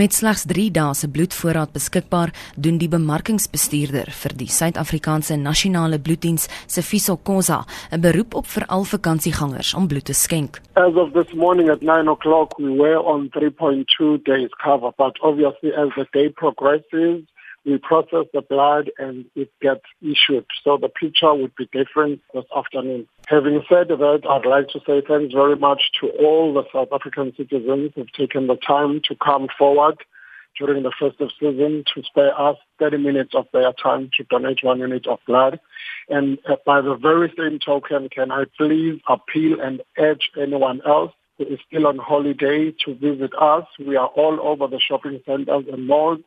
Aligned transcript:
Met 0.00 0.14
slegs 0.16 0.46
3 0.48 0.70
dae 0.72 0.94
se 0.96 1.08
bloedvoorraad 1.12 1.74
beskikbaar, 1.74 2.30
doen 2.56 2.78
die 2.80 2.88
bemarkingsbestuurder 2.88 4.08
vir 4.20 4.32
die 4.40 4.46
Suid-Afrikaanse 4.48 5.36
Nasionale 5.36 5.98
Bloeddiens, 6.00 6.46
Sifiso 6.74 7.18
Khoza, 7.20 7.58
'n 7.92 8.00
beroep 8.00 8.34
op 8.34 8.46
veral 8.46 8.84
vakansiegangers 8.84 9.74
om 9.74 9.88
bloed 9.88 10.04
te 10.04 10.14
skenk. 10.14 10.60
As 10.72 10.94
of 10.94 11.12
this 11.12 11.30
morning 11.34 11.68
at 11.68 11.82
9 11.82 12.08
o'clock, 12.08 12.56
we 12.58 12.70
were 12.82 13.02
on 13.02 13.28
3.2 13.28 14.16
days 14.22 14.48
cover, 14.64 14.90
but 14.96 15.20
obviously 15.20 15.70
as 15.76 15.88
the 15.96 16.06
day 16.12 16.30
progresses, 16.30 17.20
we 17.64 17.78
process 17.78 18.26
the 18.32 18.40
blood 18.40 18.90
and 18.98 19.26
it 19.34 19.50
gets 19.60 19.84
issued. 20.00 20.46
So 20.64 20.78
the 20.80 20.88
picture 20.88 21.34
would 21.34 21.54
be 21.56 21.68
different 21.72 22.20
this 22.32 22.44
afternoon. 22.56 23.06
Having 23.26 23.62
said 23.68 23.88
that, 23.88 24.20
I'd 24.28 24.48
like 24.48 24.68
to 24.68 24.80
say 24.86 25.02
thanks 25.06 25.34
very 25.34 25.56
much 25.56 25.82
to 26.00 26.08
all 26.08 26.54
the 26.54 26.64
South 26.72 26.88
African 26.92 27.32
citizens 27.36 27.92
who've 27.94 28.12
taken 28.12 28.46
the 28.46 28.56
time 28.56 29.00
to 29.08 29.16
come 29.16 29.48
forward 29.58 29.98
during 30.58 30.82
the 30.82 30.92
festive 30.98 31.28
season 31.38 31.84
to 31.94 32.02
spare 32.02 32.38
us 32.38 32.56
30 32.78 32.98
minutes 32.98 33.34
of 33.34 33.46
their 33.52 33.72
time 33.72 34.10
to 34.16 34.24
donate 34.24 34.62
one 34.62 34.80
unit 34.80 35.06
of 35.06 35.18
blood. 35.26 35.60
And 36.08 36.38
uh, 36.48 36.56
by 36.66 36.80
the 36.80 36.96
very 36.96 37.32
same 37.38 37.58
token, 37.64 38.08
can 38.08 38.30
I 38.32 38.44
please 38.56 39.00
appeal 39.08 39.60
and 39.60 39.82
urge 39.98 40.30
anyone 40.40 40.80
else 40.86 41.12
who 41.38 41.44
is 41.44 41.60
still 41.66 41.86
on 41.86 41.98
holiday 41.98 42.74
to 42.84 42.94
visit 42.94 43.30
us. 43.40 43.64
We 43.78 43.96
are 43.96 44.08
all 44.08 44.38
over 44.42 44.66
the 44.66 44.80
shopping 44.80 45.20
centers 45.24 45.64
and 45.70 45.86
malls 45.86 46.20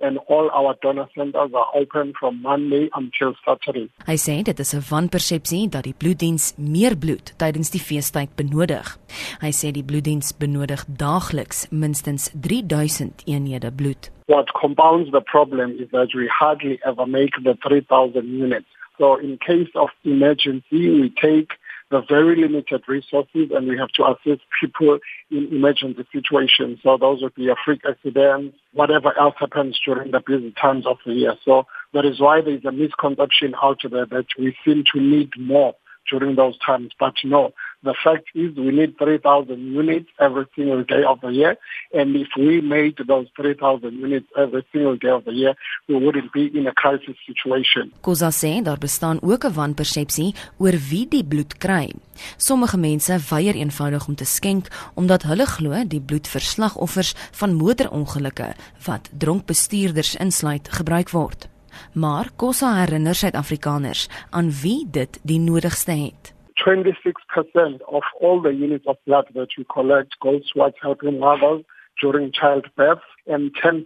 and 0.00 0.18
all 0.28 0.50
our 0.50 0.76
donor 0.82 1.08
centers 1.14 1.50
are 1.54 1.70
open 1.74 2.12
from 2.18 2.40
Monday 2.42 2.88
until 2.94 3.34
Saturday. 3.44 3.88
Hy 4.06 4.16
sê 4.16 4.42
dit 4.42 4.58
is 4.58 4.74
'n 4.74 4.84
wanpersepsie 4.90 5.68
dat 5.68 5.84
die 5.84 5.94
bloeddiens 5.94 6.54
meer 6.56 6.96
bloed 6.96 7.34
tydens 7.36 7.70
die 7.70 7.80
feestyd 7.80 8.36
benodig. 8.36 8.98
Hy 9.40 9.50
sê 9.50 9.72
die 9.72 9.84
bloeddiens 9.84 10.32
benodig 10.32 10.84
daagliks 10.86 11.66
minstens 11.70 12.30
3000 12.40 13.22
eenhede 13.26 13.72
bloed. 13.72 14.10
What 14.26 14.52
compounds 14.52 15.10
the 15.10 15.20
problem 15.20 15.70
is 15.78 15.88
that 15.90 16.14
we 16.14 16.28
hardly 16.28 16.78
ever 16.84 17.06
make 17.06 17.34
the 17.42 17.56
3000 17.60 18.24
units. 18.24 18.68
So 18.98 19.16
in 19.16 19.38
case 19.38 19.70
of 19.74 19.90
emergency 20.04 20.90
we 21.00 21.10
take 21.10 21.57
the 21.90 22.02
very 22.08 22.36
limited 22.36 22.82
resources 22.86 23.50
and 23.54 23.66
we 23.66 23.78
have 23.78 23.88
to 23.88 24.04
assist 24.04 24.42
people 24.60 24.98
in 25.30 25.48
emergency 25.50 26.06
situations. 26.12 26.80
So 26.82 26.98
those 26.98 27.22
would 27.22 27.34
be 27.34 27.48
a 27.48 27.54
freak 27.64 27.80
accident, 27.88 28.54
whatever 28.72 29.18
else 29.18 29.34
happens 29.38 29.80
during 29.84 30.10
the 30.10 30.20
busy 30.24 30.52
times 30.60 30.86
of 30.86 30.98
the 31.06 31.14
year. 31.14 31.34
So 31.44 31.64
that 31.94 32.04
is 32.04 32.20
why 32.20 32.40
there 32.42 32.54
is 32.54 32.64
a 32.64 32.72
misconception 32.72 33.54
out 33.62 33.80
there 33.90 34.06
that 34.06 34.26
we 34.38 34.54
seem 34.64 34.84
to 34.92 35.00
need 35.00 35.30
more 35.38 35.74
during 36.10 36.36
those 36.36 36.58
times. 36.64 36.92
But 36.98 37.14
no, 37.24 37.52
the 37.82 37.94
fact 38.04 38.26
is 38.34 38.56
we 38.56 38.70
need 38.70 38.98
3,000 38.98 39.58
units 39.58 40.10
every 40.18 40.46
single 40.54 40.82
day 40.82 41.04
of 41.04 41.20
the 41.20 41.30
year. 41.30 41.56
And 41.92 42.16
if 42.16 42.28
we 42.36 42.60
made 42.60 42.96
those 43.06 43.28
3,000 43.36 43.92
units 43.92 44.26
every 44.36 44.66
single 44.72 44.96
day 44.96 45.10
of 45.10 45.24
the 45.24 45.32
year, 45.32 45.54
we 45.88 45.94
wouldn't 45.94 46.32
be 46.32 46.46
in 46.58 46.66
a 46.66 46.72
crisis 46.72 47.16
situation. 47.26 47.92
Kosa 48.00 48.30
sê 48.30 48.62
daar 48.62 48.78
bestaan 48.78 49.18
ook 49.22 49.44
'n 49.44 49.52
wanpersepsie 49.52 50.34
oor 50.58 50.74
wie 50.90 51.08
die 51.08 51.24
bloed 51.24 51.56
kry. 51.58 51.92
Sommige 52.36 52.78
mense 52.78 53.18
weier 53.30 53.54
eenvoudig 53.54 54.08
om 54.08 54.14
te 54.14 54.24
skenk 54.24 54.66
omdat 54.94 55.22
hulle 55.22 55.46
glo 55.46 55.84
die 55.86 56.00
bloed 56.00 56.28
vir 56.28 56.40
slagoffers 56.40 57.14
van 57.32 57.54
motorongelukke 57.54 58.54
wat 58.86 59.10
dronk 59.18 59.46
bestuurders 59.46 60.16
insluit 60.16 60.68
gebruik 60.68 61.10
word. 61.10 61.48
Maar 61.92 62.30
Kosa 62.36 62.74
herinner 62.74 63.14
Suid-Afrikaners 63.14 64.08
aan 64.30 64.50
wie 64.62 64.86
dit 64.90 65.20
die 65.22 65.38
nodigste 65.38 65.92
het. 65.92 66.37
26% 66.68 67.80
of 67.90 68.02
all 68.20 68.42
the 68.42 68.50
units 68.50 68.84
of 68.86 68.96
blood 69.06 69.24
that 69.34 69.48
we 69.56 69.64
collect 69.72 70.14
goes 70.20 70.42
towards 70.50 70.76
helping 70.82 71.18
mothers 71.18 71.64
during 72.00 72.30
childbirth 72.30 72.98
and 73.26 73.54
10% 73.56 73.84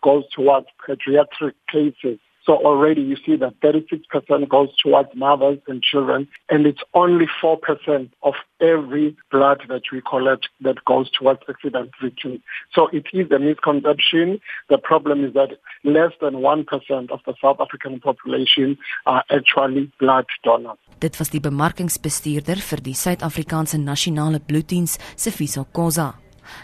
goes 0.00 0.24
towards 0.32 0.66
pediatric 0.88 1.54
cases. 1.70 2.20
So 2.46 2.56
already 2.56 3.02
you 3.02 3.16
see 3.24 3.36
that 3.36 3.60
36% 3.60 4.48
goes 4.48 4.68
towards 4.82 5.10
mothers 5.14 5.58
and 5.68 5.82
children, 5.82 6.28
and 6.48 6.66
it's 6.66 6.82
only 6.94 7.26
4% 7.42 8.10
of 8.22 8.34
every 8.60 9.16
blood 9.30 9.62
that 9.68 9.82
we 9.92 10.00
collect 10.00 10.48
that 10.62 10.84
goes 10.84 11.10
towards 11.10 11.40
accident 11.48 11.90
victims. 12.02 12.40
So 12.74 12.88
it 12.92 13.06
is 13.12 13.30
a 13.30 13.38
misconception. 13.38 14.40
The 14.68 14.78
problem 14.78 15.24
is 15.24 15.34
that 15.34 15.50
less 15.84 16.12
than 16.20 16.34
1% 16.34 17.10
of 17.10 17.20
the 17.26 17.34
South 17.40 17.60
African 17.60 18.00
population 18.00 18.78
are 19.06 19.24
actually 19.30 19.92
blood 19.98 20.26
donors. 20.42 20.78
Dit 21.00 21.16
was 21.18 21.30
die 21.32 21.40
bemarkingsbestuurder 21.40 22.60
vir 22.60 22.82
die 22.84 22.92
Suid-Afrikaanse 22.92 23.78
Nasionale 23.80 24.40
Bloeddiens, 24.40 24.98
Sifiso 25.16 25.64
Khoza. 25.72 26.12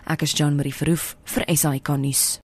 Ek 0.05 0.27
is 0.27 0.35
Jean 0.37 0.57
Marie 0.57 0.77
Verhoef 0.77 1.15
vir 1.25 1.49
SAK 1.49 1.97
nuus. 2.03 2.27